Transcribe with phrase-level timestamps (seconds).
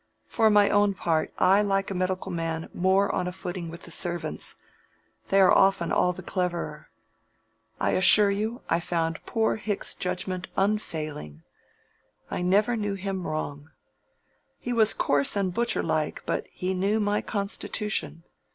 [0.25, 3.91] For my own part, I like a medical man more on a footing with the
[3.91, 4.55] servants;
[5.27, 6.89] they are often all the cleverer.
[7.79, 11.43] I assure you I found poor Hicks's judgment unfailing;
[12.31, 13.69] I never knew him wrong.
[14.57, 18.23] He was coarse and butcher like, but he knew my constitution.